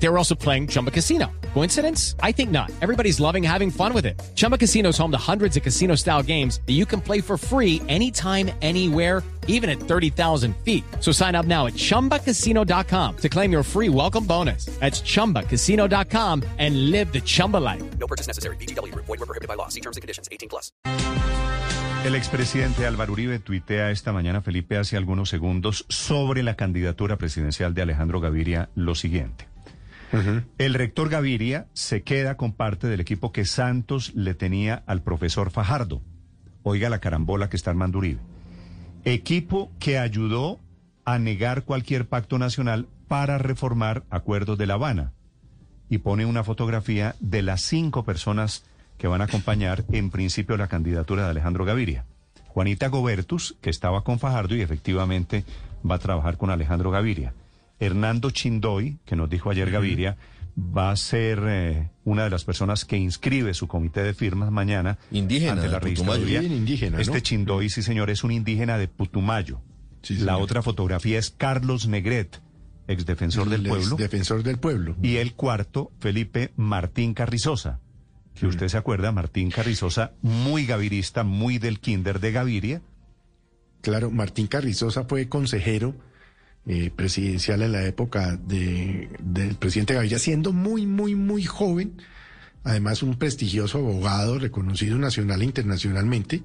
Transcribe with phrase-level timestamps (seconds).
[0.00, 1.26] They were also playing Chumba Casino.
[1.54, 2.14] Coincidence?
[2.22, 2.70] I think not.
[2.80, 4.20] Everybody's loving having fun with it.
[4.34, 7.36] Chumba Casino is home to hundreds of casino style games that you can play for
[7.36, 10.84] free anytime, anywhere, even at 30,000 feet.
[11.00, 14.66] So sign up now at chumbacasino.com to claim your free welcome bonus.
[14.78, 17.82] That's chumbacasino.com and live the Chumba life.
[17.98, 18.56] No purchase necessary.
[18.56, 18.94] BGW.
[18.94, 19.68] Void were prohibited by law.
[19.68, 20.28] See terms and conditions.
[20.30, 20.70] 18 plus.
[22.04, 27.74] El expresidente Álvaro Uribe tuitea esta mañana, Felipe, hace algunos segundos, sobre la candidatura presidencial
[27.74, 29.48] de Alejandro Gaviria lo siguiente.
[30.58, 35.50] El rector Gaviria se queda con parte del equipo que Santos le tenía al profesor
[35.50, 36.02] Fajardo.
[36.62, 38.20] Oiga la carambola que está armando Uribe.
[39.04, 40.60] Equipo que ayudó
[41.04, 45.12] a negar cualquier pacto nacional para reformar acuerdos de La Habana.
[45.88, 48.64] Y pone una fotografía de las cinco personas
[48.98, 52.04] que van a acompañar en principio la candidatura de Alejandro Gaviria.
[52.48, 55.44] Juanita Gobertus, que estaba con Fajardo y efectivamente
[55.88, 57.32] va a trabajar con Alejandro Gaviria.
[57.80, 60.16] Hernando Chindoy, que nos dijo ayer Gaviria,
[60.58, 64.98] va a ser eh, una de las personas que inscribe su comité de firmas mañana
[65.12, 66.42] Indígena, ante la de Putumayo.
[66.42, 67.02] indígena, ¿no?
[67.02, 69.60] Este Chindoy, sí señor, es un indígena de Putumayo.
[70.02, 72.40] Sí, la otra fotografía es Carlos Negret,
[72.88, 73.96] exdefensor del El pueblo.
[73.96, 74.96] Defensor del pueblo.
[75.02, 77.80] Y el cuarto, Felipe Martín Carrizosa.
[78.34, 78.50] Que Mm.
[78.50, 82.82] usted se acuerda, Martín Carrizosa, muy gavirista, muy del kinder de Gaviria.
[83.80, 85.94] Claro, Martín Carrizosa fue consejero
[86.68, 91.94] eh, presidencial en la época de, del presidente Gaviria, siendo muy, muy, muy joven.
[92.62, 96.42] Además, un prestigioso abogado reconocido nacional e internacionalmente.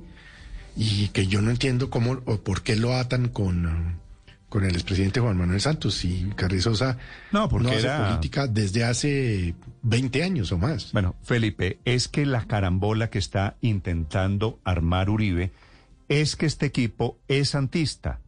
[0.76, 4.00] Y que yo no entiendo cómo o por qué lo atan con,
[4.50, 6.04] con el expresidente Juan Manuel Santos.
[6.06, 6.98] Y Carrizosa
[7.32, 10.92] No, porque hace era- política desde hace 20 años o más.
[10.94, 15.52] Bueno, Felipe, es que la carambola que está intentando armar Uribe
[16.10, 18.20] es que este equipo es santista.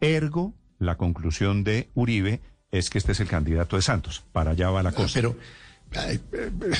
[0.00, 0.52] Ergo,
[0.84, 2.40] la conclusión de Uribe
[2.70, 4.22] es que este es el candidato de Santos.
[4.32, 5.14] Para allá va la Ah, cosa.
[5.14, 5.36] Pero,
[5.96, 6.20] ay,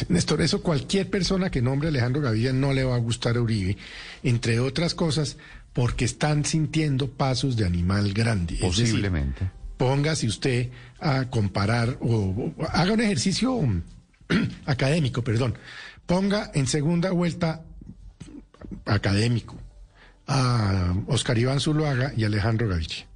[0.09, 3.41] Néstor, eso cualquier persona que nombre a Alejandro Gaviria no le va a gustar a
[3.41, 3.77] Uribe,
[4.23, 5.37] entre otras cosas,
[5.73, 8.55] porque están sintiendo pasos de animal grande.
[8.55, 9.51] Es decir, Posiblemente.
[9.77, 10.71] póngase usted
[11.01, 13.59] a comparar o, o haga un ejercicio
[14.67, 15.55] académico, perdón.
[16.07, 17.63] Ponga en segunda vuelta
[18.85, 19.57] académico
[20.27, 23.07] a Oscar Iván Zuluaga y Alejandro Gaviria.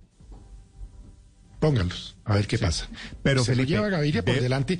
[1.60, 2.88] Póngalos, a ver qué pasa.
[3.22, 4.78] Pero, se Felipe, lo lleva Gaviria por delante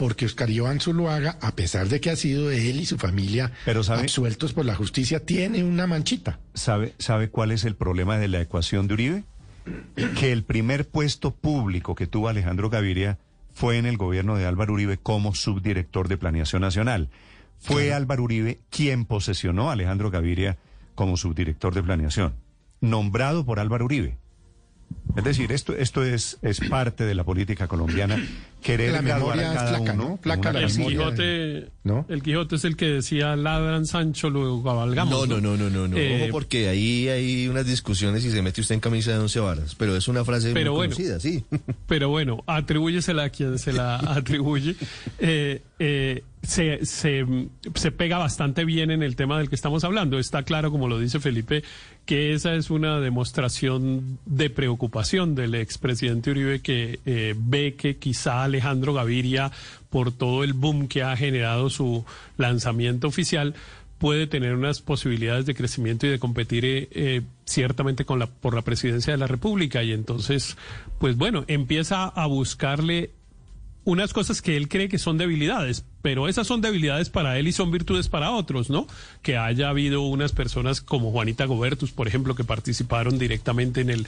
[0.00, 3.82] porque Oscar Iván Zuluaga, a pesar de que ha sido él y su familia Pero,
[3.82, 4.00] ¿sabe?
[4.02, 6.40] absueltos por la justicia, tiene una manchita.
[6.54, 9.24] ¿Sabe, ¿Sabe cuál es el problema de la ecuación de Uribe?
[10.18, 13.18] Que el primer puesto público que tuvo Alejandro Gaviria
[13.52, 17.10] fue en el gobierno de Álvaro Uribe como subdirector de Planeación Nacional.
[17.58, 20.56] Fue Álvaro Uribe quien posesionó a Alejandro Gaviria
[20.94, 22.36] como subdirector de Planeación,
[22.80, 24.16] nombrado por Álvaro Uribe.
[25.16, 28.16] Es decir, esto, esto es, es parte de la política colombiana,
[28.60, 30.18] querer La memoria a es cada flaca, uno ¿no?
[30.22, 30.86] una la El.
[30.86, 32.06] Quijote, ¿No?
[32.08, 35.28] el Quijote es el que decía ladran Sancho, luego cabalgamos.
[35.28, 35.96] No, no, no, no, no, no.
[35.96, 39.40] Eh, Ojo, porque ahí hay unas discusiones y se mete usted en camisa de once
[39.40, 39.74] varas.
[39.74, 40.94] Pero es una frase Pero muy bueno.
[40.94, 41.44] conocida, sí.
[41.86, 44.76] Pero bueno, atribúyesela a quien se la atribuye.
[45.18, 47.26] Eh, eh, se, se,
[47.74, 50.18] se pega bastante bien en el tema del que estamos hablando.
[50.18, 51.62] Está claro, como lo dice Felipe,
[52.06, 58.48] que esa es una demostración de preocupación del expresidente Uribe que eh, ve que quizá
[58.50, 59.50] Alejandro Gaviria,
[59.88, 62.04] por todo el boom que ha generado su
[62.36, 63.54] lanzamiento oficial,
[64.00, 68.54] puede tener unas posibilidades de crecimiento y de competir eh, eh, ciertamente con la, por
[68.54, 69.82] la presidencia de la República.
[69.82, 70.56] Y entonces,
[70.98, 73.10] pues bueno, empieza a buscarle
[73.90, 77.52] unas cosas que él cree que son debilidades, pero esas son debilidades para él y
[77.52, 78.86] son virtudes para otros, ¿no?
[79.22, 84.06] Que haya habido unas personas como Juanita Gobertus, por ejemplo, que participaron directamente en el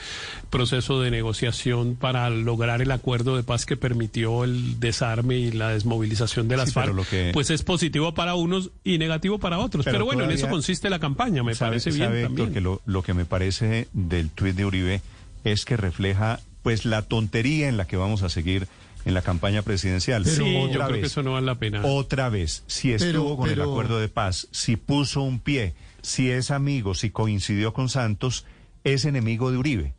[0.51, 5.71] proceso de negociación para lograr el acuerdo de paz que permitió el desarme y la
[5.71, 9.85] desmovilización de las Sí, FARC, que- pues es positivo para unos y negativo para otros.
[9.85, 12.53] Pero, Pero bueno, en eso consiste la campaña, me ¿Sabe- parece bien Héctor, también.
[12.53, 15.03] que lo, lo que me parece del tuit de Uribe
[15.45, 18.69] es que refleja pues la tontería en la que vamos a seguir
[19.05, 20.25] en la campaña presidencial.
[20.25, 21.83] sí, yo otra creo que vez, eso no vale la pena.
[21.85, 25.75] otra vez, si estuvo Pero- con pero- el acuerdo de paz, si puso un pie,
[26.03, 28.45] si es amigo, si coincidió con Santos,
[28.85, 29.95] es enemigo de Uribe.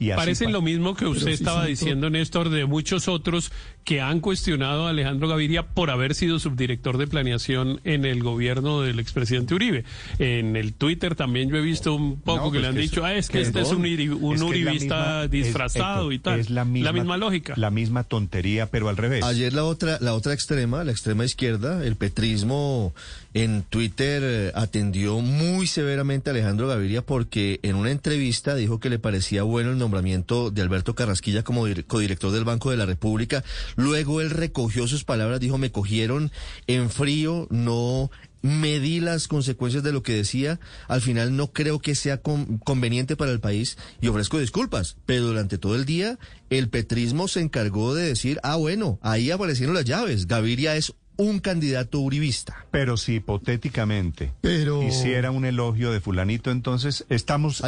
[0.00, 3.50] Y así Parecen pa- lo mismo que usted estaba diciendo, Néstor, de muchos otros
[3.88, 8.82] que han cuestionado a Alejandro Gaviria por haber sido subdirector de planeación en el gobierno
[8.82, 9.84] del expresidente Uribe.
[10.18, 12.80] En el Twitter también yo he visto un poco No, que pues le han que
[12.82, 16.18] dicho, ah, es que este es un, un es que uribista misma- es- disfrazado y
[16.18, 16.38] tal.
[16.38, 17.54] Es la misma, lógica.
[17.56, 19.24] La misma tontería, pero al revés.
[19.24, 22.92] Ayer la otra, la otra extrema, la extrema izquierda, el petrismo
[23.32, 28.90] en Twitter eh, atendió muy severamente a Alejandro Gaviria porque en una entrevista dijo que
[28.90, 32.84] le parecía bueno el nombramiento de Alberto Carrasquilla como dir- codirector del Banco de la
[32.84, 33.42] República.
[33.78, 36.32] Luego él recogió sus palabras, dijo me cogieron
[36.66, 38.10] en frío, no
[38.42, 40.58] medí las consecuencias de lo que decía,
[40.88, 45.26] al final no creo que sea con- conveniente para el país y ofrezco disculpas, pero
[45.26, 46.18] durante todo el día
[46.50, 51.40] el petrismo se encargó de decir, ah bueno, ahí aparecieron las llaves, Gaviria es un
[51.40, 52.64] candidato uribista.
[52.70, 57.62] Pero si hipotéticamente Pero- hiciera un elogio de fulanito, entonces estamos,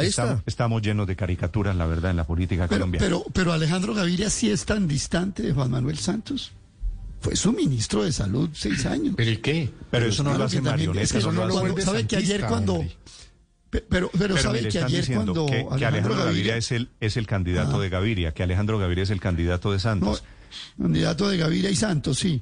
[0.45, 3.05] estamos, llenos de caricaturas, la verdad, en la política Pero, colombiana.
[3.05, 6.53] pero, pero Alejandro Gaviria sí es tan distante de Juan Manuel Santos.
[7.19, 9.13] Fue su ministro de salud seis años.
[9.15, 9.69] ¿Pero y qué?
[9.91, 12.73] Pero eso no lo hace marioneta, es que no lo cuando- sabe que ayer cuando
[12.75, 12.95] hombre.
[13.69, 17.27] pero pero, Pero sabe que ayer cuando que, que Alejandro Gaviria es el, es el
[17.27, 17.81] candidato Ah.
[17.81, 20.23] de Gaviria, que Alejandro Gaviria es el candidato de no, Santos.
[20.81, 22.41] candidato de Gaviria y Santos, sí.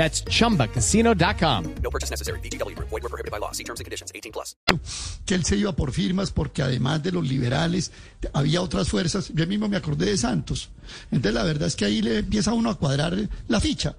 [0.00, 1.74] That's chumbacasino.com.
[1.82, 2.40] No purchase necessary.
[2.40, 2.88] VGW Group.
[2.88, 3.52] Void were prohibited by law.
[3.52, 4.10] See terms and conditions.
[4.14, 4.56] 18 plus.
[5.26, 7.92] que él se iba por firmas porque además de los liberales
[8.32, 9.30] había otras fuerzas.
[9.34, 10.70] Yo mismo me acordé de Santos.
[11.10, 13.14] Entonces la verdad es que ahí le empieza uno a cuadrar
[13.48, 13.94] la ficha.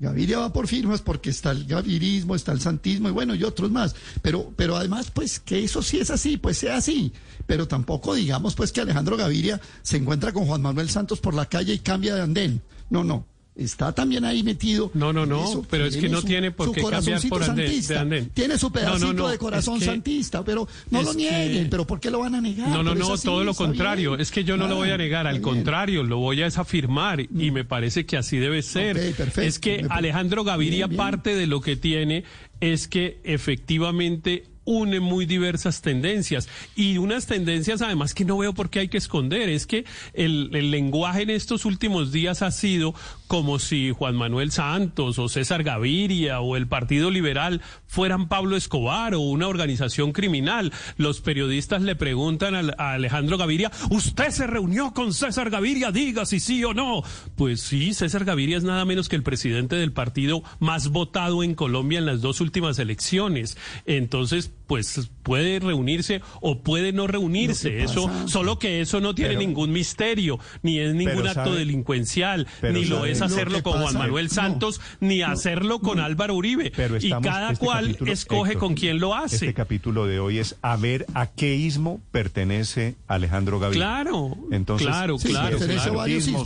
[0.00, 3.70] Gaviria va por firmas porque está el gavirismo, está el santismo y bueno, y otros
[3.70, 3.94] más.
[4.22, 7.12] Pero, pero además, pues que eso sí es así, pues sea así.
[7.46, 11.46] Pero tampoco digamos pues que Alejandro Gaviria se encuentra con Juan Manuel Santos por la
[11.46, 12.62] calle y cambia de andén.
[12.90, 13.35] No, no.
[13.56, 14.90] Está también ahí metido.
[14.92, 17.54] No, no, no, Eso, pero es que no su- tiene por qué cambiar por andén-
[17.54, 18.00] de santista.
[18.02, 18.28] andén.
[18.34, 21.64] Tiene su No, no, pedacito no, de corazón es que- santista, pero no lo nieguen.
[21.64, 22.68] que- Pero ¿por qué lo van a negar?
[22.68, 24.10] No, no, no, así, todo lo contrario.
[24.10, 24.20] bien.
[24.20, 27.50] Es que yo no lo voy a negar, al contrario, lo voy a afirmar y
[27.50, 28.96] me parece que así debe ser.
[28.96, 29.40] Ok, perfecto.
[29.40, 30.96] Es que Alejandro Gaviria Bien, bien.
[30.98, 32.24] parte de lo que tiene
[32.60, 38.68] es que efectivamente une muy diversas tendencias y unas tendencias además que no veo por
[38.68, 39.48] qué hay que esconder.
[39.48, 42.94] Es que el, el lenguaje en estos últimos días ha sido
[43.26, 49.14] como si Juan Manuel Santos o César Gaviria o el Partido Liberal fueran Pablo Escobar
[49.14, 50.72] o una organización criminal.
[50.96, 55.90] Los periodistas le preguntan a, Alejandro Gaviria, ¿usted se reunió con César Gaviria?
[55.90, 57.02] Diga si sí o no.
[57.36, 61.54] Pues sí, César Gaviria es nada menos que el presidente del partido más votado en
[61.54, 63.56] Colombia en las dos últimas elecciones.
[63.86, 67.82] Entonces, pues puede reunirse o puede no reunirse.
[67.82, 72.46] Eso, solo que eso no tiene Pero- ningún misterio, ni es ningún acto sabe- delincuencial,
[72.62, 76.34] ni lo sabe- es Lo hacerlo con Juan Manuel no, Santos, ni hacerlo con Álvaro
[76.34, 76.72] Uribe.
[76.74, 79.36] Pero y cada este cual capítulo- escoge Héctor, con quién lo hace.
[79.36, 83.80] Este capítulo de hoy es a ver a qué ismo pertenece Alejandro Gaviria.
[83.84, 85.68] Claro, Entonces, claro, si claro, es el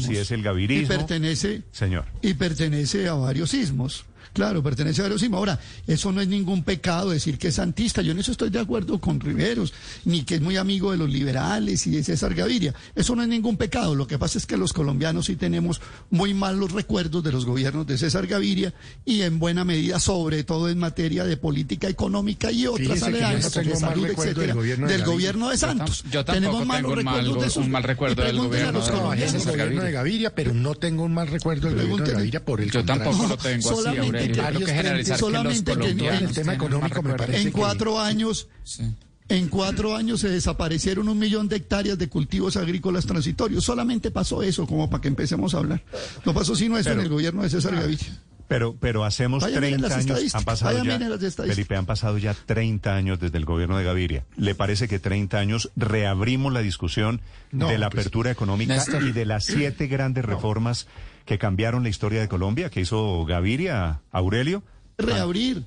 [0.01, 0.89] si es el Y gavirismo.
[0.89, 2.05] pertenece, Señor.
[2.23, 4.05] y pertenece a varios ismos.
[4.33, 5.39] Claro, pertenece a varios ismos.
[5.39, 8.01] Ahora, eso no es ningún pecado decir que es santista.
[8.03, 9.73] Yo en eso estoy de acuerdo con Riveros,
[10.05, 12.75] ni que es muy amigo de los liberales y de César Gaviria.
[12.95, 13.95] Eso no es ningún pecado.
[13.95, 15.81] Lo que pasa es que los colombianos sí tenemos
[16.11, 18.73] muy malos recuerdos de los gobiernos de César Gaviria
[19.05, 23.77] y en buena medida, sobre todo en materia de política económica y otras yo no
[23.77, 26.05] salud, etcétera, del gobierno de del gobierno de Yo tam- Santos.
[26.11, 27.65] yo tampoco tenemos tengo malos un mal- recuerdos de esos.
[27.65, 30.35] un mal recuerdo del gobierno los de- No, es el César gobierno de Gaviria.
[30.35, 32.13] Pero no tengo un mal recuerdo del gobierno de.
[32.13, 33.97] Gaviria por el Yo tampoco lo tengo así,
[34.29, 37.17] Yo varios los solamente que en- en el tema económico me recuerdo.
[37.17, 38.83] parece En que- cuatro años, Sí.
[39.29, 43.65] en cuatro años se desaparecieron un millón de hectáreas de cultivos agrícolas transitorios.
[43.65, 45.83] Solamente pasó eso, como para que empecemos a hablar.
[46.25, 48.19] No pasó sino eso Pero- en el gobierno de César Gaviria.
[48.51, 51.31] Pero, pero hacemos Vaya, miren 30 las años, han pasado vaya, ya.
[51.31, 54.25] Felipe, han pasado ya 30 años desde el gobierno de Gaviria.
[54.37, 57.21] ¿Le parece que 30 años reabrimos la discusión
[57.53, 59.05] No, de la pues, apertura económica Néstor.
[59.05, 60.89] y de las siete grandes reformas
[61.27, 64.65] que cambiaron la historia de Colombia, que hizo Gaviria, Aurelio?
[64.99, 65.65] Reabrir.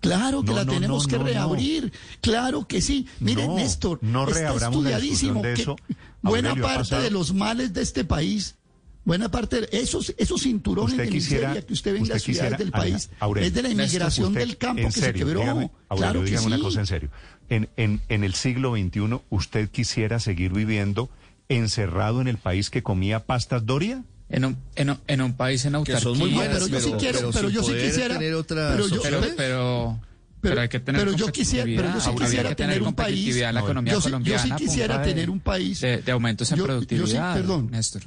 [0.00, 1.92] Claro que No, la no, tenemos no, que no, reabrir.
[2.20, 3.08] Claro que sí.
[3.18, 5.74] Miren, No, Néstor, no está la estudiadísimo que eso.
[6.22, 8.54] buena Aurelio, parte pasado- de los males de este país,
[9.04, 12.14] buena parte de esos, esos cinturones Usted de quisiera- miseria que usted ve en usted
[12.14, 15.18] las ciudades del país, Aurelio, es de la inmigración Usted, del campo que serio, se
[15.18, 15.40] quebró.
[15.40, 16.52] dígame, Aurelio, claro que dígame sí.
[16.52, 17.10] una cosa en serio.
[17.48, 21.10] En, en, en el siglo XXI, ¿usted quisiera seguir viviendo
[21.48, 24.04] encerrado en el país que comía pastas Doria?
[24.28, 26.00] En un, en, un, en un país en Que autarquía.
[26.00, 28.86] son muy buenas, pero yo sí quiero- pero pero yo sí quisiera- tener otra pero
[28.88, 30.00] yo- Pero, pero,
[30.40, 33.34] pero, hay que tener pero yo quisiera, pero yo sí quisiera que tener un país.
[33.36, 34.42] la economía yo, sí, yo colombiana.
[34.44, 35.80] sí quisiera tener un país.
[35.80, 37.34] De, de aumentos en Yo- yo sí, productividad.
[37.34, 37.70] perdón.
[37.72, 38.02] Néstor.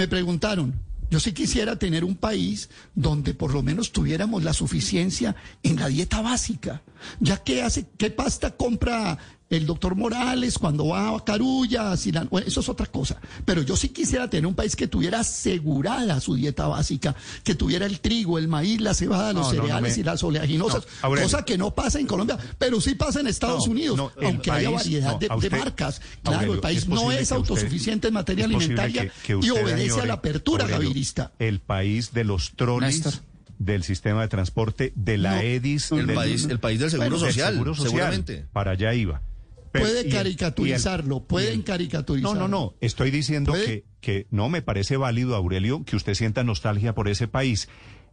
[0.00, 0.72] Me- preguntaron.
[1.10, 5.88] Yo sí quisiera tener un país donde por lo menos tuviéramos la suficiencia en la
[5.88, 6.82] dieta básica.
[7.18, 9.18] Ya que hace, qué pasta compra
[9.50, 11.94] el doctor Morales cuando va a Carulla,
[12.30, 13.20] bueno, eso es otra cosa.
[13.44, 17.84] Pero yo sí quisiera tener un país que tuviera asegurada su dieta básica, que tuviera
[17.86, 20.84] el trigo, el maíz, la cebada, los No, no, no cereales me- y las oleaginosas,
[20.84, 21.28] No, Aurelio.
[21.28, 24.68] cosa que no pasa en Colombia, pero sí pasa en Estados No, Unidos, aunque haya
[24.70, 26.00] país- variedad no, de, marcas.
[26.22, 29.50] Claro, Aurelio, el país es no es usted- autosuficiente en materia alimentaria que- que y
[29.50, 31.32] obedece a la apertura Aurelio, gavirista.
[31.40, 33.14] El país de los trolis, Néstor.
[33.58, 37.10] del sistema de transporte, de la No, EDIS, el del- país, el país del seguro
[37.10, 37.90] Bueno, del social, Seguro Social.
[37.90, 38.46] seguramente.
[38.52, 39.22] Para allá iba.
[39.72, 42.34] Puede y el- y el- caricaturizarlo, pueden caricaturizarlo.
[42.40, 42.74] No, no, no.
[42.80, 47.28] Estoy diciendo que, que no me parece válido, Aurelio, que usted sienta nostalgia por ese
[47.28, 47.68] país.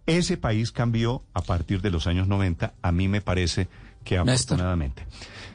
[0.05, 2.73] Ese país cambió a partir de los años 90.
[2.81, 3.67] A mí me parece
[4.05, 4.55] que Néstor.
[4.55, 5.05] afortunadamente.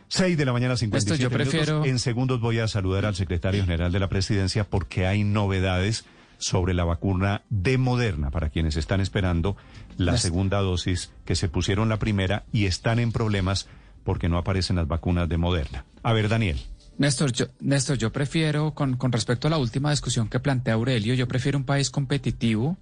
[0.08, 1.52] 6 de la mañana, 57 Néstor, yo minutos.
[1.66, 6.04] prefiero- En segundos voy a saludar al secretario general de la presidencia porque hay novedades
[6.36, 9.56] sobre la vacuna de Moderna para quienes están esperando
[9.96, 10.30] la Néstor.
[10.30, 13.68] segunda dosis que se pusieron la primera y están en problemas
[14.04, 15.84] porque no aparecen las vacunas de Moderna.
[16.02, 16.58] A ver, Daniel.
[16.98, 21.14] Néstor, yo, Néstor, yo prefiero, con, con respecto a la última discusión que plantea Aurelio,
[21.14, 22.76] yo prefiero un país competitivo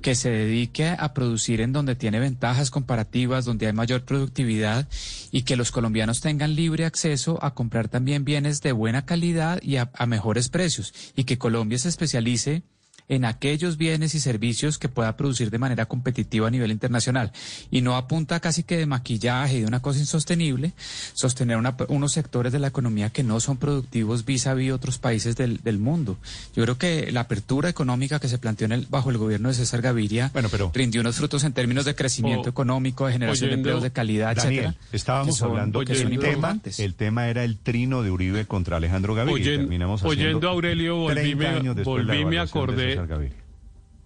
[0.00, 4.88] que se dedique a producir en donde tiene ventajas comparativas, donde hay mayor productividad
[5.32, 9.76] y que los colombianos tengan libre acceso a comprar también bienes de buena calidad y
[9.76, 12.62] a, a mejores precios y que Colombia se especialice
[13.08, 17.32] en aquellos bienes y servicios que pueda producir de manera competitiva a nivel internacional
[17.70, 20.72] y no apunta casi que de maquillaje y de una cosa insostenible
[21.14, 24.98] sostener una- unos sectores de la economía que no son productivos vis a vis otros
[24.98, 26.18] países del, del mundo.
[26.54, 29.54] Yo creo que la apertura económica que se planteó en el, bajo el gobierno de
[29.54, 33.48] César Gaviria Bueno, pero- rindió unos frutos en términos de crecimiento O- económico, de generación
[33.48, 34.88] oyendo- de empleos de calidad, Daniel, etcétera.
[34.92, 36.78] estábamos que son- hablando que son el tema, importantes.
[36.80, 39.38] el tema era el trino de Uribe contra Alejandro Gaviria.
[39.38, 42.97] y Oyen- terminamos oyendo a Aurelio, volví 30 me- volví acordé-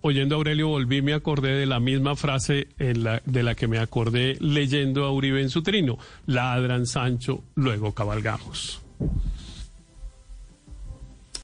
[0.05, 4.37] Oyendo a Aurelio, volví, me acordé de la misma frase de la que me acordé
[4.41, 5.97] leyendo a Uribe en su trino.
[6.27, 8.83] Ladran Sancho, luego cabalgamos.